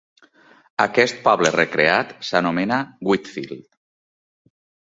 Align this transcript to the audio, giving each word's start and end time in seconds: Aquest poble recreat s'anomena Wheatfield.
Aquest 0.85 1.19
poble 1.27 1.51
recreat 1.57 2.15
s'anomena 2.31 2.81
Wheatfield. 3.11 3.65